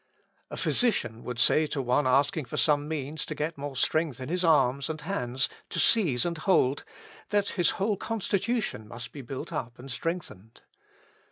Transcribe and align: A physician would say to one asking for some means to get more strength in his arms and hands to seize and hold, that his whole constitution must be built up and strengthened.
A 0.49 0.57
physician 0.57 1.23
would 1.25 1.37
say 1.37 1.67
to 1.67 1.79
one 1.79 2.07
asking 2.07 2.45
for 2.45 2.57
some 2.57 2.87
means 2.87 3.23
to 3.27 3.35
get 3.35 3.55
more 3.55 3.75
strength 3.75 4.19
in 4.19 4.29
his 4.29 4.43
arms 4.43 4.89
and 4.89 4.99
hands 4.99 5.47
to 5.69 5.77
seize 5.79 6.25
and 6.25 6.39
hold, 6.39 6.83
that 7.29 7.49
his 7.49 7.69
whole 7.77 7.97
constitution 7.97 8.87
must 8.87 9.11
be 9.11 9.21
built 9.21 9.53
up 9.53 9.77
and 9.77 9.91
strengthened. 9.91 10.61